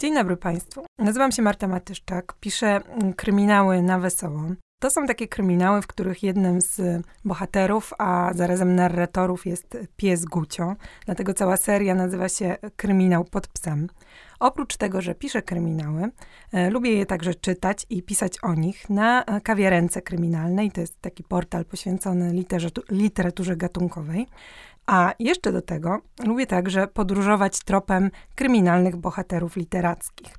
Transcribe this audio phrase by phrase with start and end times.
[0.00, 0.84] Dzień dobry Państwu.
[0.98, 2.80] Nazywam się Marta Matyszczak, piszę
[3.16, 4.42] kryminały na wesoło.
[4.80, 6.80] To są takie kryminały, w których jednym z
[7.24, 10.76] bohaterów, a zarazem narratorów jest pies Gucio.
[11.06, 13.88] Dlatego cała seria nazywa się Kryminał pod psem.
[14.40, 16.10] Oprócz tego, że piszę kryminały,
[16.52, 20.70] e, lubię je także czytać i pisać o nich na kawiarence kryminalnej.
[20.70, 22.44] To jest taki portal poświęcony
[22.90, 24.26] literaturze gatunkowej.
[24.88, 30.34] A jeszcze do tego lubię także podróżować tropem kryminalnych bohaterów literackich.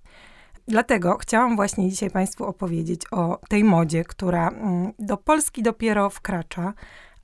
[0.67, 6.73] Dlatego chciałam właśnie dzisiaj Państwu opowiedzieć o tej modzie, która mm, do Polski dopiero wkracza,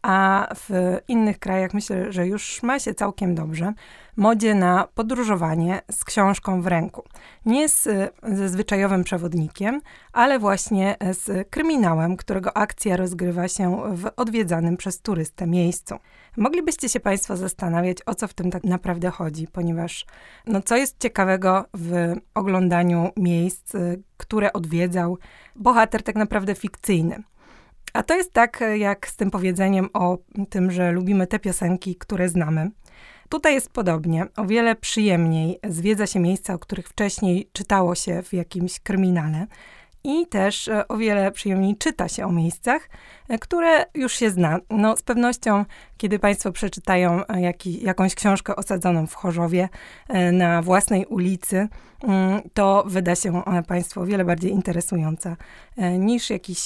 [0.05, 3.73] a w innych krajach myślę, że już ma się całkiem dobrze.
[4.15, 7.03] Modzie na podróżowanie z książką w ręku.
[7.45, 7.87] Nie z,
[8.23, 9.81] ze zwyczajowym przewodnikiem,
[10.13, 15.95] ale właśnie z kryminałem, którego akcja rozgrywa się w odwiedzanym przez turystę miejscu.
[16.37, 20.05] Moglibyście się Państwo zastanawiać, o co w tym tak naprawdę chodzi, ponieważ
[20.47, 23.73] no, co jest ciekawego w oglądaniu miejsc,
[24.17, 25.17] które odwiedzał
[25.55, 27.23] bohater tak naprawdę fikcyjny.
[27.95, 30.17] A to jest tak jak z tym powiedzeniem o
[30.49, 32.71] tym, że lubimy te piosenki, które znamy.
[33.29, 34.25] Tutaj jest podobnie.
[34.37, 39.47] O wiele przyjemniej zwiedza się miejsca, o których wcześniej czytało się w jakimś kryminale.
[40.05, 42.89] I też e, o wiele przyjemniej czyta się o miejscach,
[43.29, 44.59] e, które już się zna.
[44.69, 45.65] No, z pewnością,
[45.97, 49.69] kiedy Państwo przeczytają e, jaki, jakąś książkę osadzoną w Chorzowie
[50.31, 51.67] na własnej ulicy,
[52.03, 55.37] mm, to wyda się ona Państwu o wiele bardziej interesująca
[55.99, 56.59] niż jakiś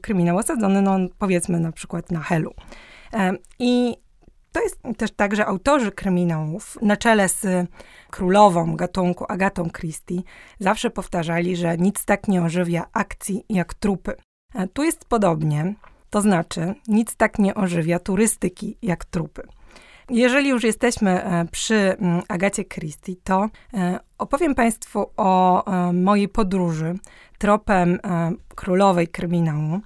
[0.00, 2.54] kryminał osadzony, no powiedzmy na przykład na Helu.
[3.58, 3.96] I
[4.52, 7.68] to jest też tak, że autorzy kryminałów, na czele z
[8.10, 10.22] królową gatunku Agatą Christie,
[10.58, 14.14] zawsze powtarzali, że nic tak nie ożywia akcji jak trupy.
[14.54, 15.74] A tu jest podobnie,
[16.10, 19.42] to znaczy nic tak nie ożywia turystyki jak trupy.
[20.10, 26.28] Jeżeli już jesteśmy e, przy mm, Agacie Christie, to e, opowiem Państwu o e, mojej
[26.28, 26.94] podróży
[27.38, 27.98] tropem
[28.54, 29.80] królowej kryminału,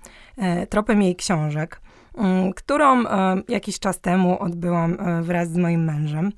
[0.68, 1.80] tropem jej książek.
[2.16, 6.32] Mm, którą e, jakiś czas temu odbyłam e, wraz z moim mężem.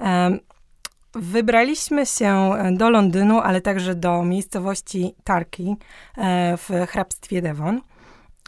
[0.00, 0.38] E,
[1.14, 5.76] wybraliśmy się do Londynu, ale także do miejscowości Tarki
[6.58, 7.80] w hrabstwie Devon.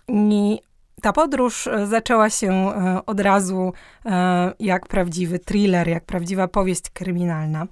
[0.09, 0.61] I
[1.03, 2.73] ta podróż zaczęła się
[3.07, 3.73] od razu
[4.61, 7.67] jak prawdziwy thriller, jak prawdziwa powieść kryminalna.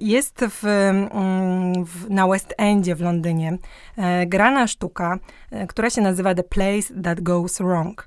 [0.00, 3.58] Jest w, mm, w, na West Endzie w Londynie
[4.26, 5.18] grana sztuka,
[5.68, 8.06] która się nazywa The Place That Goes Wrong.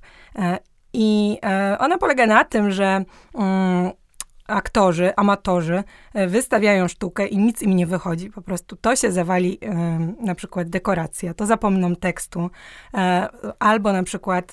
[0.93, 1.37] I
[1.79, 3.03] ona polega na tym, że
[3.35, 3.91] mm,
[4.47, 5.83] aktorzy, amatorzy
[6.13, 8.29] e, wystawiają sztukę i nic im nie wychodzi.
[8.29, 9.73] Po prostu to się zawali, e,
[10.19, 12.49] na przykład dekoracja, to zapomną tekstu,
[12.93, 13.27] e,
[13.59, 14.51] albo na przykład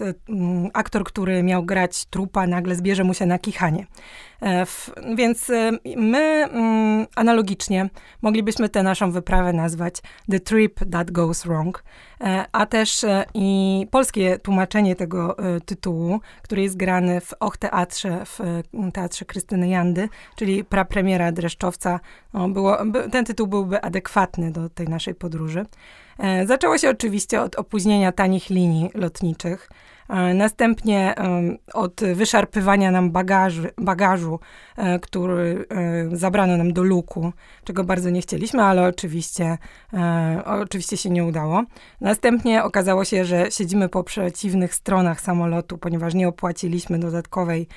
[0.73, 3.87] aktor, który miał grać trupa, nagle zbierze mu się na kichanie.
[5.17, 5.51] Więc
[5.97, 7.89] my mm, analogicznie
[8.22, 9.95] moglibyśmy tę naszą wyprawę nazwać
[10.31, 11.84] The Trip That Goes Wrong,
[12.53, 18.39] a też i polskie tłumaczenie tego tytułu, który jest grany w Och Teatrze, w
[18.93, 22.00] Teatrze Krystyny Jandy, czyli prapremiera Dreszczowca,
[22.32, 22.78] no, było,
[23.12, 25.66] ten tytuł byłby adekwatny do tej naszej podróży.
[26.47, 29.69] Zaczęło się oczywiście od opóźnienia tanich linii lotniczych,
[30.10, 31.14] E, następnie
[31.75, 34.41] od wyszarpywania nam bagażu, bagażu
[34.76, 35.66] e, który
[36.12, 37.32] e, zabrano nam do luku,
[37.64, 39.59] czego bardzo nie chcieliśmy, ale oczywiście,
[40.44, 41.62] oczywiście się nie udało.
[42.00, 47.69] Następnie okazało się, że siedzimy po przeciwnych stronach samolotu, ponieważ nie opłaciliśmy dodatkowej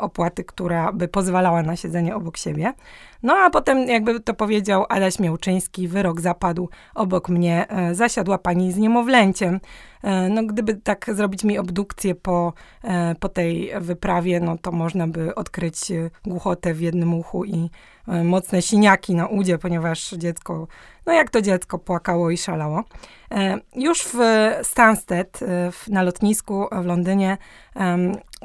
[0.00, 2.72] opłaty, która by pozwalała na siedzenie obok siebie.
[3.22, 8.76] No a potem, jakby to powiedział Adaś Miałczyński, wyrok zapadł obok mnie, zasiadła pani z
[8.76, 9.60] niemowlęciem.
[10.06, 12.52] E, no, gdyby tak zrobić mi obdukcję po,
[12.84, 17.70] e, po tej wyprawie, no to można by odkryć e, głuchotę w jednym uchu i
[18.24, 20.68] mocne siniaki na udzie, ponieważ dziecko,
[21.06, 22.84] no jak to dziecko, płakało i szalało.
[23.74, 24.18] Już w
[24.62, 25.40] Stansted,
[25.88, 27.38] na lotnisku w Londynie,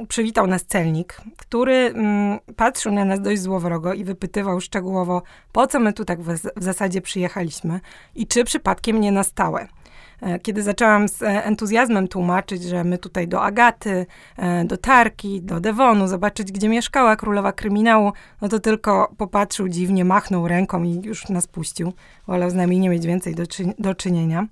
[0.07, 5.79] przywitał nas celnik, który mm, patrzył na nas dość złowrogo i wypytywał szczegółowo, po co
[5.79, 7.79] my tu tak w zasadzie przyjechaliśmy
[8.15, 9.67] i czy przypadkiem nie na stałe.
[10.21, 14.05] E, kiedy zaczęłam z e, entuzjazmem tłumaczyć, że my tutaj do Agaty,
[14.37, 20.05] e, do Tarki, do Devonu, zobaczyć, gdzie mieszkała królowa kryminału, no to tylko popatrzył dziwnie,
[20.05, 21.93] machnął ręką i już nas puścił.
[22.27, 23.43] Wolał z nami nie mieć więcej do,
[23.79, 24.47] do czynienia.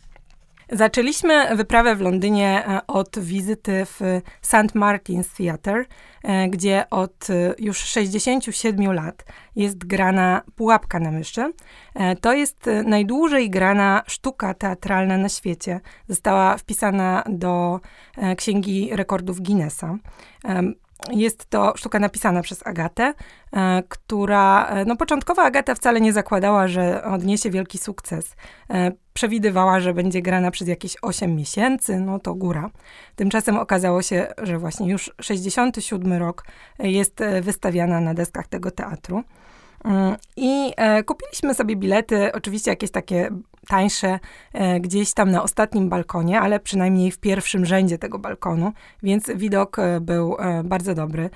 [0.72, 4.00] Zaczęliśmy wyprawę w Londynie e, od wizyty w
[4.42, 4.76] St.
[4.76, 5.86] Martin's Theatre,
[6.24, 9.26] e, gdzie od e, już 67 lat
[9.56, 11.54] jest grana Pułapka na myszy.
[12.22, 15.80] To jest najdłużej grana sztuka teatralna na świecie.
[16.08, 17.80] Została wpisana do
[18.38, 19.98] Księgi Rekordów Guinnessa.
[21.12, 23.14] Jest to sztuka napisana przez Agatę,
[23.54, 28.36] e, która, e, no początkowo Agata wcale nie zakładała, że odniesie wielki sukces.
[28.70, 32.70] E, przewidywała, że będzie grana przez jakieś 8 miesięcy, no to góra.
[33.16, 36.46] Tymczasem okazało się, że właśnie już 67 rok
[36.80, 39.24] jest wystawiana na deskach tego teatru.
[39.86, 40.74] Mm, I
[41.06, 43.30] kupiliśmy sobie bilety, oczywiście jakieś takie
[43.70, 44.20] tańsze
[44.54, 48.72] e, gdzieś tam na ostatnim balkonie, ale przynajmniej w pierwszym rzędzie tego balkonu,
[49.04, 51.30] więc widok e, był e, bardzo dobry.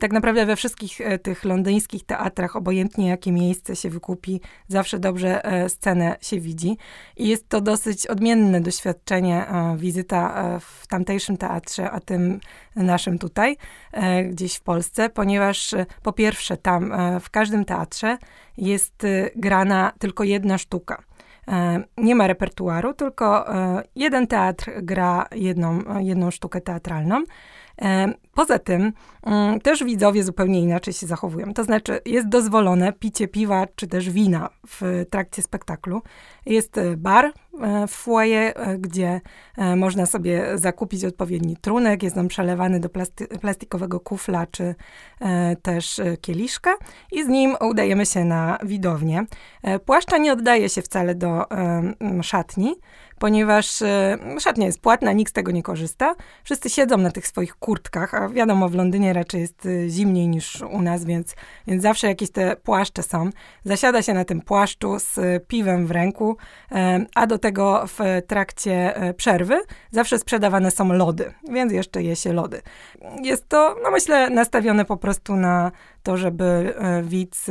[0.00, 6.16] Tak naprawdę we wszystkich tych londyńskich teatrach, obojętnie jakie miejsce się wykupi, zawsze dobrze scenę
[6.20, 6.78] się widzi.
[7.16, 12.40] I jest to dosyć odmienne doświadczenie, wizyta w tamtejszym teatrze, a tym
[12.76, 13.56] naszym tutaj,
[14.30, 18.18] gdzieś w Polsce, ponieważ po pierwsze tam w każdym teatrze
[18.56, 19.06] jest
[19.36, 21.02] grana tylko jedna sztuka.
[21.48, 27.24] E, nie ma repertuaru, tylko e, jeden teatr gra jedną, jedną sztukę teatralną.
[27.82, 28.92] E, poza tym
[29.22, 31.54] mm, też widzowie zupełnie inaczej się zachowują.
[31.54, 36.02] To znaczy jest dozwolone picie piwa czy też wina w trakcie spektaklu.
[36.46, 37.32] Jest bar
[37.88, 39.20] w foyer, gdzie
[39.76, 42.02] można sobie zakupić odpowiedni trunek.
[42.02, 44.74] Jest on przelewany do plasty plastikowego kufla czy
[45.62, 46.74] też kieliszka
[47.12, 49.24] i z nim udajemy się na widownię.
[49.84, 51.44] Płaszcza nie oddaje się wcale do
[52.22, 52.74] szatni,
[53.24, 56.14] ponieważ e, szatnia jest płatna, nikt z tego nie korzysta.
[56.42, 60.60] Wszyscy siedzą na tych swoich kurtkach, a wiadomo, w Londynie raczej jest e, zimniej niż
[60.60, 61.34] u nas, więc,
[61.66, 63.30] więc zawsze jakieś te płaszcze są.
[63.64, 66.36] Zasiada się na tym płaszczu z piwem w ręku,
[66.72, 69.60] e, a do tego w trakcie przerwy
[69.90, 72.62] zawsze sprzedawane są lody, więc jeszcze je się lody.
[73.22, 75.72] Jest to, no myślę, nastawione po prostu na
[76.02, 77.46] to, żeby widz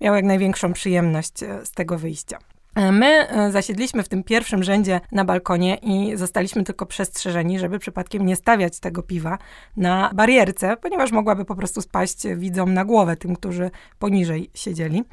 [0.00, 2.38] miał jak największą przyjemność z tego wyjścia.
[2.74, 7.78] E, my e, zasiedliśmy w tym pierwszym rzędzie na balkonie i zostaliśmy tylko przestrzeżeni, żeby
[7.78, 9.38] przypadkiem nie stawiać tego piwa
[9.76, 15.04] na barierce, ponieważ mogłaby po prostu spaść widzom na głowę, tym, którzy poniżej siedzieli.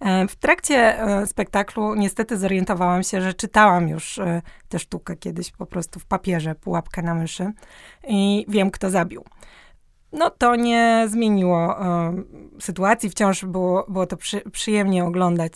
[0.00, 4.20] E, w trakcie spektaklu niestety zorientowałam się, że czytałam już
[4.68, 7.52] tę sztukę kiedyś po prostu w papierze, pułapkę na myszy
[8.08, 9.24] i wiem, kto zabił
[10.14, 12.12] no to nie zmieniło e,
[12.60, 13.10] sytuacji.
[13.10, 15.52] Wciąż było, było to przy, przyjemnie oglądać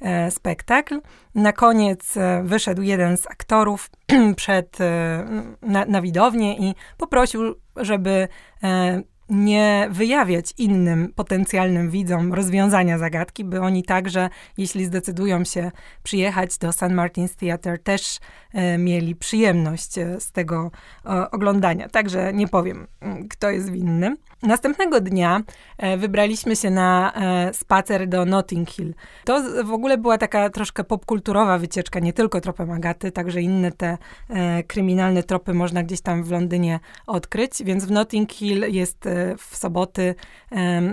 [0.00, 1.00] e, spektakl.
[1.34, 3.90] Na koniec e, wyszedł jeden z aktorów
[4.36, 5.26] przed, e,
[5.62, 8.28] na, na widownię i poprosił, żeby
[8.62, 15.70] e, nie wyjawiać innym potencjalnym widzom rozwiązania zagadki, by oni także, jeśli zdecydują się
[16.02, 16.82] przyjechać do St.
[16.82, 18.18] Martin's Theatre, też
[18.52, 20.70] e, mieli przyjemność e, z tego
[21.06, 21.88] e, oglądania.
[21.88, 24.16] Także nie powiem, mm, kto jest winny.
[24.42, 25.40] Następnego dnia
[25.78, 28.94] e, wybraliśmy się na e, spacer do Notting Hill.
[29.24, 33.98] To w ogóle była taka troszkę popkulturowa wycieczka, nie tylko tropem Agaty, także inne te
[34.28, 39.08] e, kryminalne tropy można gdzieś tam w Londynie odkryć, więc w Notting Hill jest
[39.38, 40.14] w soboty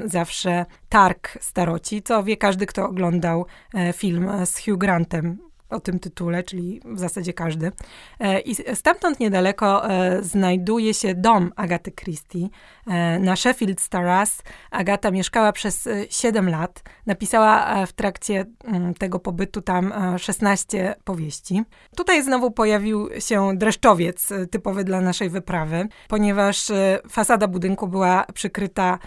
[0.06, 3.46] zawsze targ staroci, co wie każdy, kto oglądał
[3.94, 5.38] film z Hugh Grantem
[5.76, 7.72] o tym tytule, czyli w zasadzie każdy.
[8.20, 12.48] E, I stamtąd niedaleko e, znajduje się dom Agaty Christie
[12.88, 14.44] e, na Sheffield Staras.
[14.72, 16.84] Agata mieszkała przez 7 lat.
[17.06, 21.64] Napisała w trakcie mm, tego pobytu tam 16 powieści.
[21.96, 26.72] Tutaj znowu pojawił się dreszczowiec typowy dla naszej wyprawy, ponieważ
[27.10, 29.00] fasada budynku była przykryta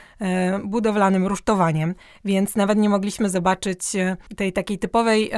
[0.65, 1.95] budowlanym rusztowaniem,
[2.25, 3.81] więc nawet nie mogliśmy zobaczyć
[4.37, 5.31] tej takiej typowej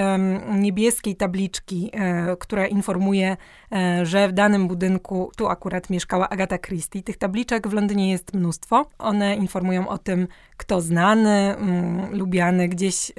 [0.50, 3.37] niebieskiej tabliczki, e, która informuje,
[3.73, 7.03] e, że w danym budynku tu akurat mieszkała Agata Christie.
[7.03, 8.87] Tych tabliczek w Londynie jest mnóstwo.
[8.99, 13.15] One informują o tym, kto znany, mm, lubiany gdzieś e,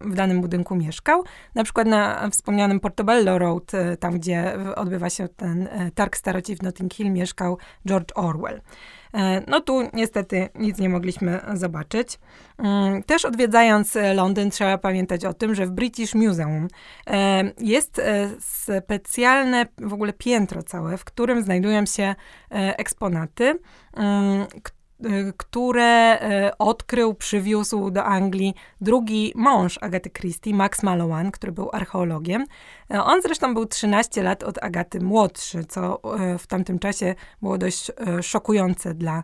[0.00, 1.24] w danym budynku mieszkał.
[1.54, 6.94] Na przykład na wspomnianym Portobello Road, tam gdzie odbywa się ten targ staroci w Notting
[6.94, 8.60] Hill, mieszkał George Orwell.
[9.14, 12.18] E, no tu niestety nic nie mogliśmy zobaczyć.
[12.58, 16.68] Mm, też odwiedzając e, Londyn trzeba pamiętać o tym, że w British Museum
[17.06, 18.00] e, jest
[18.40, 22.14] specjalne w ogóle piętro całe, w którym znajdują się
[22.50, 23.58] eksponaty,
[23.96, 24.46] mm,
[25.36, 26.18] które
[26.58, 32.46] odkrył, przywiózł do Anglii drugi mąż Agaty Christie, Max Mallowan, który był archeologiem.
[32.88, 36.00] On zresztą był 13 lat od Agaty młodszy, co
[36.38, 37.90] w tamtym czasie było dość
[38.22, 39.22] szokujące dla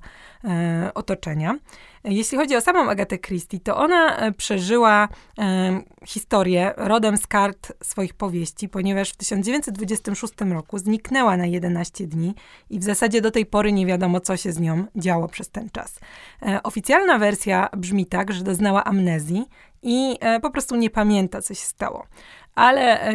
[0.94, 1.58] otoczenia.
[2.04, 7.72] Jeśli chodzi o samą Agatę Christie, to ona e, przeżyła e, historię rodem z kart
[7.82, 12.34] swoich powieści, ponieważ w 1926 roku zniknęła na 11 dni
[12.70, 15.70] i w zasadzie do tej pory nie wiadomo, co się z nią działo przez ten
[15.70, 15.98] czas.
[16.42, 19.46] E, oficjalna wersja brzmi tak, że doznała amnezji
[19.82, 22.06] i e, po prostu nie pamięta, co się stało.
[22.54, 23.12] Ale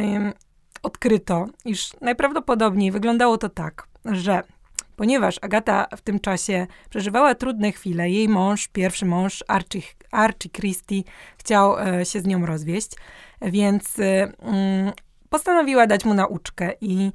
[0.84, 4.44] odkryto, iż najprawdopodobniej wyglądało to tak, że
[4.96, 8.10] ponieważ Agata w tym czasie przeżywała trudne chwile.
[8.10, 9.82] Jej mąż, pierwszy mąż, Archie,
[10.12, 11.04] Archie Christie,
[11.38, 12.92] chciał e, się z nią rozwieść,
[13.42, 14.92] więc e, mm,
[15.30, 17.12] postanowiła dać mu nauczkę i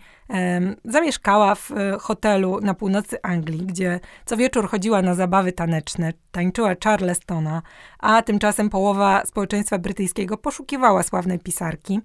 [0.84, 6.74] zamieszkała w e, hotelu na północy Anglii, gdzie co wieczór chodziła na zabawy taneczne, tańczyła
[6.84, 7.62] Charlestona,
[7.98, 12.00] a tymczasem połowa społeczeństwa brytyjskiego poszukiwała sławnej pisarki.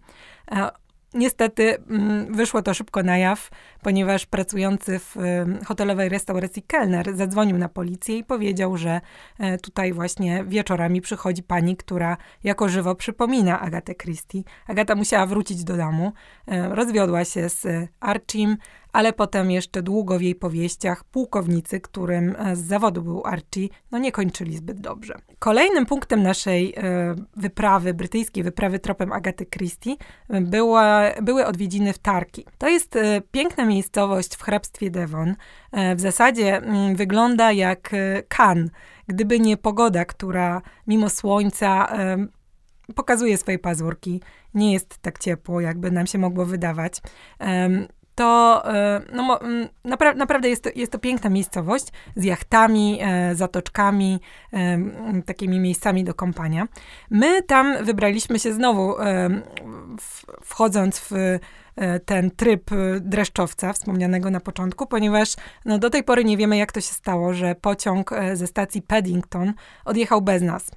[0.52, 0.70] E,
[1.18, 3.50] Niestety mm, wyszło to szybko na jaw,
[3.82, 5.16] ponieważ pracujący w
[5.66, 9.02] hotelowej restauracji kelner zadzwonił na policję i powiedział, że
[9.40, 14.44] e, tutaj właśnie wieczorami przychodzi pani, która jako żywo przypomina Agatę Christie.
[14.68, 16.14] Agata musiała wrócić do domu,
[16.48, 18.58] e, rozwiodła się z Archim,
[18.94, 23.98] ale potem jeszcze długo w jej powieściach pułkownicy, którym e, z zawodu był Archie, no
[23.98, 25.16] nie kończyli zbyt dobrze.
[25.40, 29.96] Kolejnym punktem naszej e, wyprawy, brytyjskiej wyprawy tropem Agaty Christie,
[30.30, 32.46] e, była, były odwiedziny w Tarki.
[32.58, 32.98] To jest
[33.32, 35.36] piękna miejscowość w hrabstwie Devon.
[35.96, 37.92] W zasadzie mm, wygląda jak
[38.38, 38.72] Cannes,
[39.08, 41.98] gdyby nie pogoda, która mimo słońca
[42.96, 44.22] pokazuje swoje pazurki.
[44.54, 47.02] Nie jest tak ciepło, jakby nam się mogło wydawać
[48.18, 49.40] to e, no,
[49.84, 54.20] napra naprawdę jest to, jest to piękna miejscowość z jachtami, e, zatoczkami,
[54.54, 54.80] e,
[55.26, 56.68] takimi miejscami do kąpania.
[57.10, 58.96] My tam wybraliśmy się znowu,
[60.42, 61.40] wchodząc w
[62.06, 62.70] ten tryb
[63.00, 67.34] dreszczowca wspomnianego na początku, ponieważ no, do tej pory nie wiemy, jak to się stało,
[67.34, 69.54] że pociąg ze stacji Paddington
[69.86, 70.72] odjechał bez nas.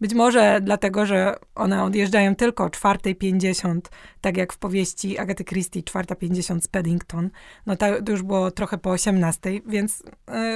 [0.00, 3.80] Być może dlatego, że one odjeżdżają tylko o 4.50,
[4.20, 7.30] tak jak w powieści Agaty Christie 4.50 z Paddington.
[7.66, 10.00] No to już było trochę po 18, więc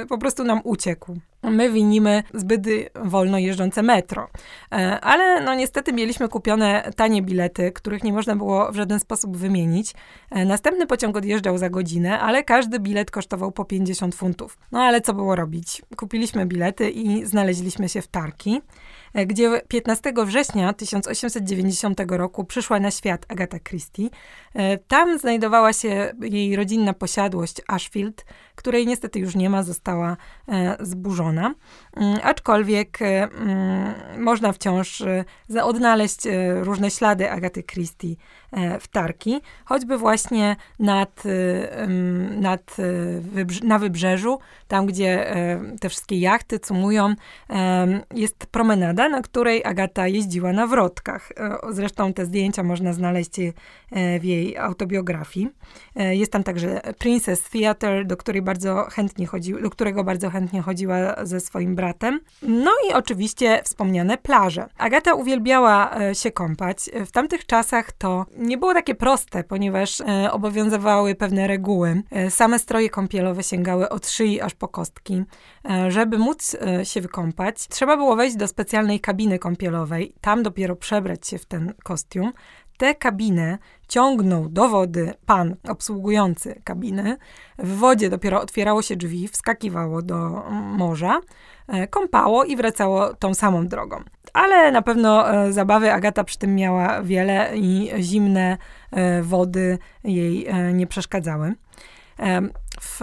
[0.01, 1.17] y, po prostu nam uciekł.
[1.43, 4.27] My winimy zbyt wolno jeżdżące metro.
[4.71, 9.37] E, ale no niestety mieliśmy kupione tanie bilety, których nie można było w żaden sposób
[9.37, 9.90] wymienić.
[10.31, 14.57] E, następny pociąg odjeżdżał za godzinę, ale każdy bilet kosztował po 50 funtów.
[14.71, 15.81] No ale co było robić?
[15.97, 18.61] Kupiliśmy bilety i znaleźliśmy się w Tarki.
[19.13, 24.09] E, gdzie 15 września 1890 roku przyszła na świat Agata Christie.
[24.53, 28.25] E, tam znajdowała się jej rodzinna posiadłość Ashfield,
[28.55, 31.53] której niestety już nie ma, została e, zburzona.
[31.95, 35.03] Mm, aczkolwiek mm, można wciąż
[35.63, 36.27] odnaleźć
[36.61, 38.15] różne ślady Agaty Christie
[38.79, 41.23] w Tarki, choćby właśnie nad,
[42.39, 42.75] nad,
[43.63, 45.33] na wybrzeżu, tam gdzie
[45.81, 47.15] te wszystkie jachty cumują,
[48.13, 51.31] jest promenada, na której Agata jeździła na wrotkach.
[51.31, 53.53] E, zresztą te zdjęcia można znaleźć e,
[54.19, 55.49] w jej autobiografii.
[55.95, 60.61] E, jest tam także Princess Theatre, do, której bardzo chętnie chodzi, do którego bardzo chętnie
[60.61, 62.19] chodziła ze swoim bratem.
[62.41, 64.65] No i oczywiście wspomniane plaże.
[64.77, 66.89] Agata uwielbiała się kąpać.
[67.05, 72.01] W tamtych czasach to nie było takie proste, ponieważ obowiązywały pewne reguły.
[72.29, 75.23] Same stroje kąpielowe sięgały od szyi aż po kostki.
[75.87, 81.37] Żeby móc się wykąpać, trzeba było wejść do specjalnej kabiny kąpielowej, tam dopiero przebrać się
[81.37, 82.33] w ten kostium.
[82.77, 83.57] Tę kabinę
[83.87, 87.17] ciągnął do wody pan obsługujący kabiny.
[87.57, 91.19] W wodzie dopiero otwierało się drzwi, wskakiwało do morza,
[91.67, 94.03] e, kąpało i wracało tą samą drogą.
[94.33, 98.57] Ale na pewno e, zabawy Agata przy tym miała wiele i zimne
[98.91, 101.53] e, wody jej nie przeszkadzały.
[102.81, 102.99] W,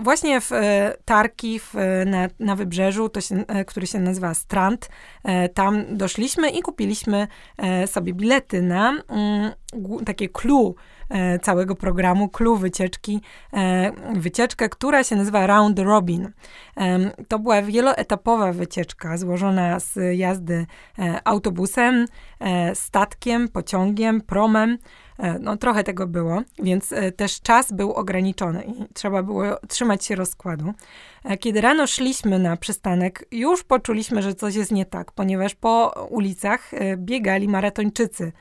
[0.00, 1.74] właśnie w e, Tarki w,
[2.06, 4.88] na, na wybrzeżu, to się, e, który się nazywa Strand,
[5.24, 7.28] e, tam doszliśmy i kupiliśmy
[7.86, 9.52] sobie bilety na mm,
[10.06, 10.74] takie clue
[11.42, 13.20] całego programu, clue wycieczki,
[14.14, 16.30] wycieczkę, która się nazywa Round Robin.
[17.28, 20.66] To była wieloetapowa wycieczka złożona z jazdy
[21.24, 22.06] autobusem,
[22.74, 24.78] statkiem, pociągiem, promem,
[25.40, 30.14] no trochę tego było, więc e, też czas był ograniczony i trzeba było trzymać się
[30.14, 30.74] rozkładu.
[31.24, 36.06] E, kiedy rano szliśmy na przystanek, już poczuliśmy, że coś jest nie tak, ponieważ po
[36.10, 38.32] ulicach biegali maratończycy.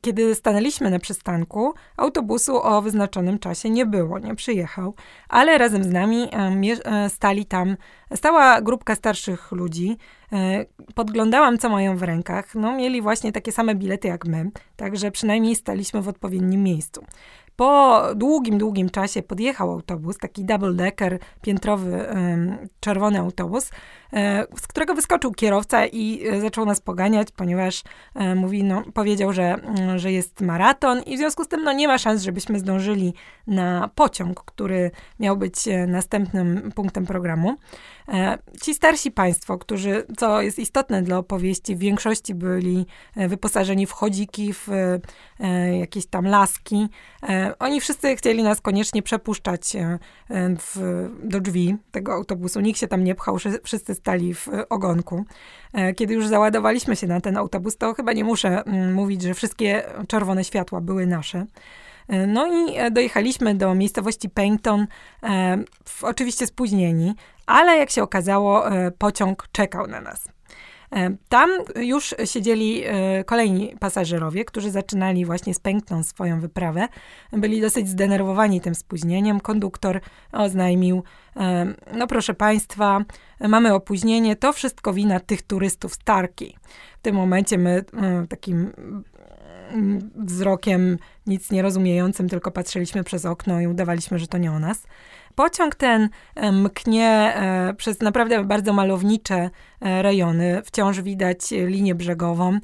[0.00, 4.94] Kiedy stanęliśmy na przystanku, autobusu o wyznaczonym czasie nie było, nie przyjechał,
[5.28, 6.28] ale razem z nami
[7.08, 7.76] stali tam,
[8.14, 9.96] stała grupka starszych ludzi.
[10.32, 10.64] E,
[10.94, 12.54] podglądałam, co mają w rękach.
[12.54, 17.04] No, mieli właśnie takie same bilety jak my, także przynajmniej staliśmy w odpowiednim miejscu.
[17.56, 22.06] Po długim, długim czasie podjechał autobus, taki double-decker, piętrowy,
[22.80, 23.70] czerwony autobus,
[24.12, 27.82] e, z którego wyskoczył kierowca i e, zaczął nas poganiać, ponieważ
[28.14, 31.72] e, mówi, no, powiedział, że, mm, że jest maraton i w związku z tym no,
[31.72, 33.14] nie ma szans, żebyśmy zdążyli
[33.46, 35.54] na pociąg, który miał być
[35.86, 37.56] następnym punktem programu.
[38.62, 42.86] Ci starsi państwo, którzy, co jest istotne dla opowieści, w większości byli
[43.16, 44.68] wyposażeni w chodziki, w
[45.80, 46.88] jakieś tam laski.
[47.58, 49.76] Oni wszyscy chcieli nas koniecznie przepuszczać
[50.58, 52.60] w, do drzwi tego autobusu.
[52.60, 55.24] Nikt się tam nie pchał, wszyscy stali w ogonku.
[55.96, 59.82] Kiedy już załadowaliśmy się na ten autobus, to chyba nie muszę mm, mówić, że wszystkie
[60.08, 61.46] czerwone światła były nasze.
[62.08, 64.86] E, no i e, dojechaliśmy do miejscowości Paignton,
[65.22, 65.58] e,
[66.02, 67.14] oczywiście spóźnieni,
[67.46, 68.64] ale jak się okazało,
[68.98, 70.28] pociąg czekał na nas.
[71.28, 72.82] Tam już siedzieli
[73.26, 76.88] kolejni pasażerowie, którzy zaczynali właśnie z Pękną swoją wyprawę.
[77.32, 79.40] Byli dosyć zdenerwowani tym spóźnieniem.
[79.40, 80.00] Konduktor
[80.32, 81.02] oznajmił,
[81.96, 83.04] no proszę Państwa,
[83.40, 86.56] mamy opóźnienie, to wszystko wina tych turystów z Tarki.
[86.98, 87.84] W tym momencie my
[88.28, 88.72] takim
[90.16, 94.86] wzrokiem nic nie rozumiejącym, tylko patrzyliśmy przez okno i udawaliśmy, że to nie o nas.
[95.34, 100.62] Pociąg ten e, mknie e, przez naprawdę bardzo malownicze rejony.
[100.64, 102.58] Wciąż widać linię brzegową.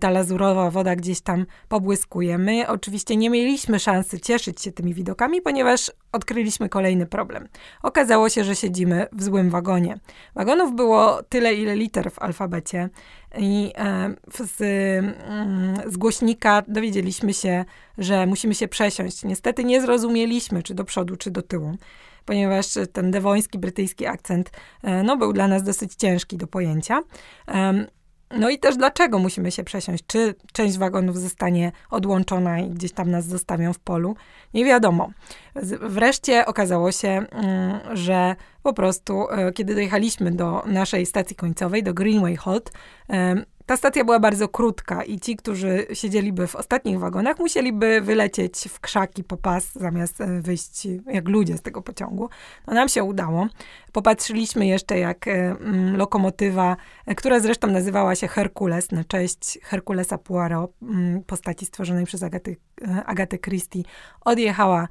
[0.00, 2.38] Ta lazurowa woda gdzieś tam pobłyskuje.
[2.38, 7.48] My oczywiście nie mieliśmy szansy cieszyć się tymi widokami, ponieważ odkryliśmy kolejny problem.
[7.82, 9.98] Okazało się, że siedzimy w złym wagonie.
[10.34, 12.88] Wagonów było tyle, ile liter w alfabecie.
[13.38, 13.72] I
[14.32, 17.64] z, mm, z głośnika dowiedzieliśmy się,
[17.98, 19.24] że musimy się przesiąść.
[19.24, 21.76] Niestety nie zrozumieliśmy, czy do przodu, czy do tyłu
[22.24, 24.50] ponieważ ten dewoński, brytyjski akcent
[24.82, 27.00] e, no, był dla nas dosyć ciężki do pojęcia.
[28.30, 30.04] No i też dlaczego musimy się przesiąść?
[30.06, 34.16] Czy część wagonów zostanie odłączona i gdzieś tam nas zostawią w polu?
[34.54, 35.10] Nie wiadomo.
[35.80, 41.94] Wreszcie okazało się, mm, że po prostu, e, kiedy dojechaliśmy do naszej stacji końcowej, do
[41.94, 42.72] Greenway Halt,
[43.66, 48.80] ta stacja była bardzo krótka i ci, którzy siedzieliby w ostatnich wagonach, musieliby wylecieć w
[48.80, 52.28] krzaki po pas, zamiast e, wyjść jak ludzie z tego pociągu.
[52.66, 53.46] No nam się udało.
[53.92, 60.70] Popatrzyliśmy jeszcze, jak mm, lokomotywa, e, która zresztą nazywała się Herkules, na cześć Herkulesa Poirot,
[60.82, 62.56] mm, postaci stworzonej przez Agaty,
[63.06, 63.82] Agatę Christie,
[64.20, 64.88] odjechała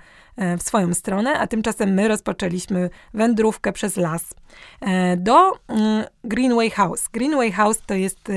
[0.57, 4.33] w swoją stronę, a tymczasem my rozpoczęliśmy wędrówkę przez las
[5.17, 7.07] do mm, Greenway House.
[7.07, 8.29] Greenway House to jest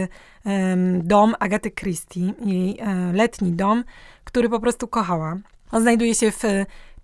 [1.02, 3.84] dom Agaty Christie, jej e, letni dom,
[4.24, 5.36] który po prostu kochała.
[5.72, 6.42] On znajduje się w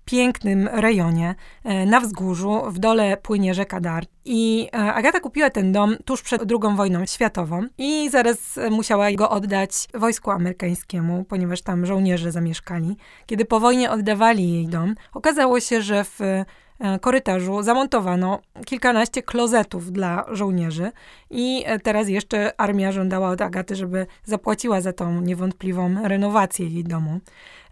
[0.05, 4.09] pięknym rejonie e, na wzgórzu, w dole płynie rzeka Dart.
[4.25, 9.31] I e, Agata kupiła ten dom tuż przed II wojną światową i zaraz musiała go
[9.31, 12.97] oddać wojsku amerykańskiemu, ponieważ tam żołnierze zamieszkali.
[13.27, 16.45] Kiedy po wojnie oddawali jej dom, okazało się, że w E,
[17.01, 20.93] korytarzu zamontowano kilkanaście klozetów dla żołnierzy
[21.31, 26.85] i e, teraz jeszcze armia żądała od Agaty, żeby zapłaciła za tą niewątpliwą renowację jej
[26.85, 27.21] domu.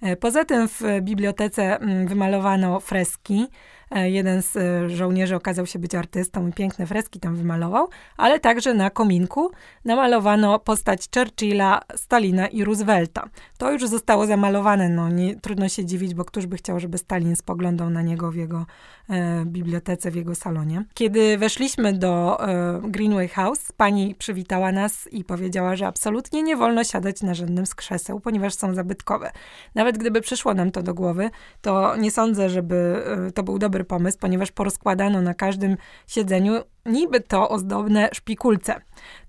[0.02, 3.46] E, poza tym w bibliotece mm, wymalowano freski,
[3.79, 8.40] E, jeden z e, żołnierzy okazał się być artystą i piękne freski tam wymalował, ale
[8.40, 9.50] także na kominku
[9.84, 13.28] namalowano postać Churchilla, Stalina i Roosevelta.
[13.58, 17.36] To już zostało zamalowane, no nie, trudno się dziwić, bo któż by chciał, żeby Stalin
[17.36, 18.66] spoglądał na niego w jego
[19.10, 20.84] e, bibliotece, w jego salonie.
[20.94, 26.84] Kiedy weszliśmy do e, Greenway House, pani przywitała nas i powiedziała, że absolutnie nie wolno
[26.84, 29.30] siadać na żadnym z krzeseł, ponieważ są zabytkowe.
[29.74, 33.79] Nawet gdyby przyszło nam to do głowy, to nie sądzę, żeby e, to był dobry
[33.80, 38.80] dobry pomysł, ponieważ porozkładano na każdym siedzeniu niby to ozdobne szpikulce.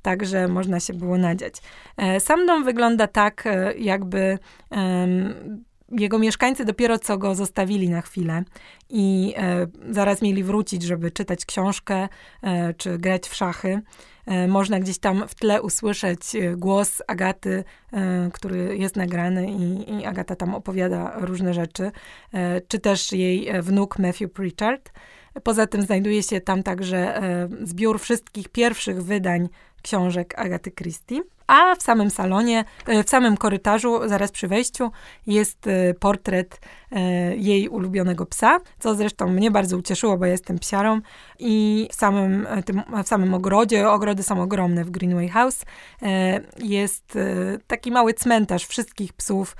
[0.01, 1.53] Także można się było nadziać.
[1.97, 4.37] E, sam dom wygląda tak, e, jakby
[4.71, 8.43] um, jego mieszkańcy dopiero co go zostawili na chwilę
[8.89, 12.07] i e, zaraz mieli wrócić, żeby czytać książkę
[12.77, 13.81] czy grać w szachy.
[14.25, 19.91] E, można gdzieś tam w tle usłyszeć e, głos Agaty, e, który jest nagrany i,
[19.93, 21.91] i Agata tam opowiada różne rzeczy,
[22.67, 24.91] czy też jej wnuk Matthew Pritchard.
[25.43, 27.21] Poza tym znajduje się tam także
[27.63, 29.49] zbiór wszystkich pierwszych wydań
[29.81, 31.21] książek Agaty Christie.
[31.47, 32.65] A w samym salonie,
[33.05, 34.91] w samym korytarzu, zaraz przy wejściu,
[35.27, 35.65] jest
[35.99, 36.59] portret
[37.35, 41.01] jej ulubionego psa, co zresztą mnie bardzo ucieszyło, bo jestem psiarą.
[41.39, 45.65] I w samym, tym, w samym ogrodzie, ogrody są ogromne w Greenway House,
[46.57, 47.17] jest
[47.67, 49.55] taki mały cmentarz wszystkich psów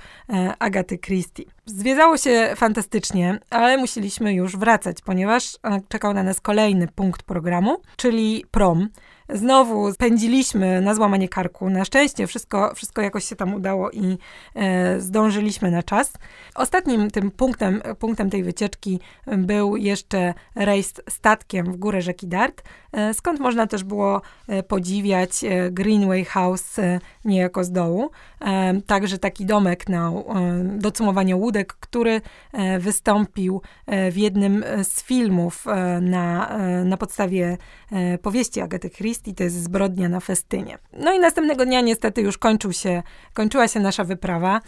[0.58, 1.44] Agaty Christie.
[1.66, 5.58] Zwiedzało się fantastycznie, ale musieliśmy już wracać, ponieważ
[5.88, 8.88] czekał na nas kolejny punkt programu, czyli prom.
[9.28, 14.18] Znowu pędziliśmy na złamanie karku, na szczęście wszystko, wszystko jakoś się tam udało i
[14.54, 16.12] e, zdążyliśmy na czas.
[16.54, 22.62] Ostatnim tym punktem, punktem tej wycieczki był jeszcze rejs statkiem w górę rzeki Dart,
[23.12, 28.10] skąd można też było e, podziwiać e, Greenway House e, niejako z dołu.
[28.40, 30.12] E, także taki domek na
[30.64, 32.20] do cumowania łódek, który
[32.78, 33.62] wystąpił
[34.10, 35.64] w jednym z filmów
[36.00, 37.58] na, na podstawie
[38.22, 40.78] powieści Agaty Christie, to jest Zbrodnia na festynie.
[40.92, 43.02] No i następnego dnia niestety już kończył się,
[43.34, 44.60] kończyła się nasza wyprawa.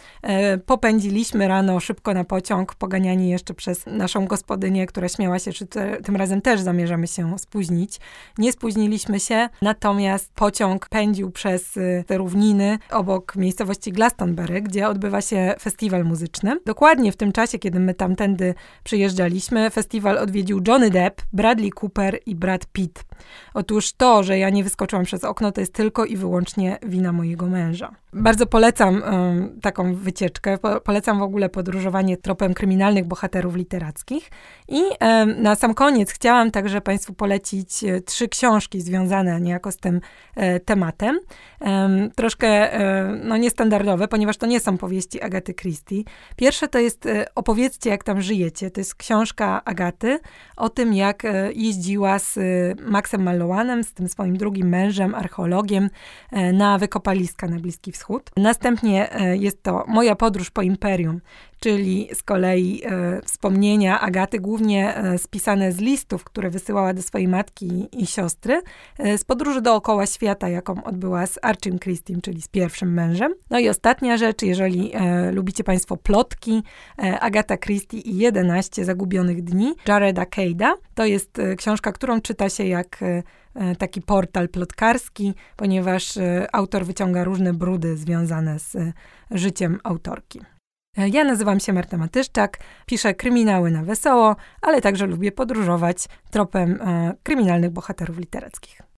[0.65, 5.97] Popędziliśmy rano szybko na pociąg, poganiani jeszcze przez naszą gospodynię, która śmiała się, czy te,
[5.97, 7.99] tym razem też zamierzamy się spóźnić.
[8.37, 15.55] Nie spóźniliśmy się, natomiast pociąg pędził przez te równiny obok miejscowości Glastonbury, gdzie odbywa się
[15.59, 16.59] festiwal muzyczny.
[16.65, 22.35] Dokładnie w tym czasie, kiedy my tamtędy przyjeżdżaliśmy, festiwal odwiedził Johnny Depp, Bradley Cooper i
[22.35, 23.03] Brad Pitt.
[23.53, 27.47] Otóż to, że ja nie wyskoczyłam przez okno, to jest tylko i wyłącznie wina mojego
[27.47, 27.95] męża.
[28.13, 30.57] Bardzo polecam um, taką wycieczkę.
[30.57, 34.31] Po, polecam w ogóle podróżowanie tropem kryminalnych bohaterów literackich.
[34.67, 39.77] I um, na sam koniec chciałam także Państwu polecić e, trzy książki związane niejako z
[39.77, 40.01] tym
[40.35, 41.19] e, tematem.
[42.15, 46.03] Troszkę e, no, niestandardowe, ponieważ to nie są powieści Agaty Christie.
[46.35, 48.71] Pierwsze to jest e, Opowiedzcie, jak tam żyjecie.
[48.71, 50.19] To jest książka Agaty
[50.57, 52.39] o tym, jak jeździła z
[52.81, 55.89] Maxem Mallowanem, z tym swoim drugim mężem, archeologiem,
[56.53, 58.31] na wykopaliska na Bliski Wschód.
[58.37, 61.21] Następnie jest to Moja podróż po imperium,
[61.59, 67.27] czyli z kolei e, wspomnienia Agaty, głównie e, spisane z listów, które wysyłała do swojej
[67.27, 68.61] matki i siostry,
[68.97, 73.33] e, z podróży dookoła świata, jaką odbyła z Archim Christiem, czyli z pierwszym mężem.
[73.49, 76.63] No i ostatnia rzecz, jeżeli e, lubicie Państwo plotki,
[77.03, 80.71] e, Agata Christie i 11 zagubionych dni Jareda Cade'a.
[80.95, 83.03] To jest e, książka, którą czyta się jak
[83.77, 86.19] taki portal plotkarski, ponieważ
[86.51, 88.77] autor wyciąga różne brudy związane z
[89.31, 90.41] życiem autorki.
[90.97, 95.97] Ja nazywam się Marta Matyszczak, piszę kryminały na wesoło, ale także lubię podróżować
[96.31, 98.85] tropem e, kryminalnych bohaterów literackich.